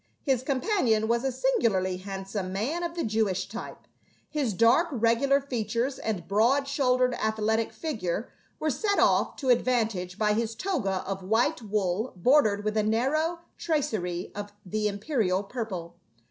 [0.23, 3.85] His companion was a singularly handsome man of the Jewish type;
[4.31, 8.27] his dark regular features and broad shouldered athletic figure
[8.59, 13.41] were set off to advantage by his toga of white wool bordered with a narrow
[13.59, 15.95] tracery of the imperial purple.